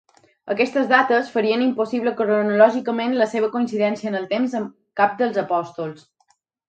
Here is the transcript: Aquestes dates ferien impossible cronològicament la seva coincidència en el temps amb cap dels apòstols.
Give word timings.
Aquestes 0.53 0.87
dates 0.91 1.27
ferien 1.33 1.65
impossible 1.65 2.13
cronològicament 2.21 3.13
la 3.19 3.27
seva 3.35 3.51
coincidència 3.57 4.13
en 4.13 4.19
el 4.21 4.27
temps 4.33 4.57
amb 4.61 4.73
cap 5.03 5.15
dels 5.21 5.39
apòstols. 5.43 6.03